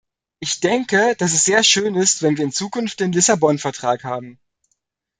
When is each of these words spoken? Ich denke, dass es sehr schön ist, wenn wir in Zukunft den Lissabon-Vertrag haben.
Ich 0.39 0.59
denke, 0.61 1.15
dass 1.19 1.31
es 1.33 1.45
sehr 1.45 1.63
schön 1.63 1.93
ist, 1.93 2.23
wenn 2.23 2.35
wir 2.35 2.45
in 2.45 2.51
Zukunft 2.51 2.99
den 3.01 3.11
Lissabon-Vertrag 3.11 4.03
haben. 4.03 4.39